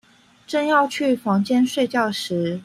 [0.47, 2.59] 正要去房間睡覺時